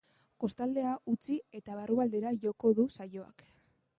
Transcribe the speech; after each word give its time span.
Kostaldea 0.43 0.93
utzi 1.11 1.35
eta 1.59 1.77
barrualdera 1.81 2.33
joko 2.47 2.75
du 2.81 2.89
saioak. 2.97 3.45